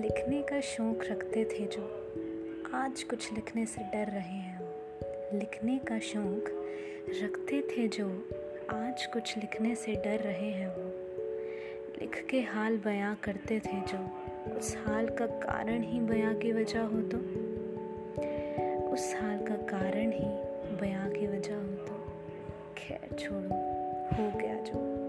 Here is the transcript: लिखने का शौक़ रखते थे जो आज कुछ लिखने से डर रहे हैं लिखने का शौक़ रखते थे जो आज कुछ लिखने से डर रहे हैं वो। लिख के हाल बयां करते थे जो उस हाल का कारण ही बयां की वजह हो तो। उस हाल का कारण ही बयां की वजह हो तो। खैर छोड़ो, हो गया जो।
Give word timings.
लिखने 0.00 0.42
का 0.42 0.60
शौक़ 0.60 1.12
रखते 1.12 1.44
थे 1.44 1.66
जो 1.66 1.82
आज 2.74 3.02
कुछ 3.02 3.32
लिखने 3.32 3.66
से 3.66 3.82
डर 3.82 4.06
रहे 4.06 4.38
हैं 4.38 4.62
लिखने 5.38 5.78
का 5.78 5.98
शौक़ 5.98 6.50
रखते 7.24 7.62
थे 7.62 7.88
जो 7.88 8.28
आज 8.70 9.06
कुछ 9.06 9.36
लिखने 9.36 9.74
से 9.74 9.92
डर 9.94 10.18
रहे 10.18 10.50
हैं 10.50 10.68
वो। 10.68 10.92
लिख 12.00 12.26
के 12.30 12.40
हाल 12.40 12.76
बयां 12.76 13.14
करते 13.14 13.60
थे 13.60 13.80
जो 13.80 14.08
उस 14.56 14.76
हाल 14.86 15.08
का 15.08 15.26
कारण 15.26 15.82
ही 15.82 16.00
बयां 16.00 16.34
की 16.34 16.52
वजह 16.52 16.80
हो 16.80 17.00
तो। 17.00 17.18
उस 18.92 19.14
हाल 19.20 19.38
का 19.38 19.54
कारण 19.54 20.12
ही 20.12 20.24
बयां 20.80 21.10
की 21.10 21.26
वजह 21.26 21.54
हो 21.54 21.86
तो। 21.86 22.12
खैर 22.78 23.16
छोड़ो, 23.16 23.48
हो 24.16 24.38
गया 24.38 24.54
जो। 24.54 25.00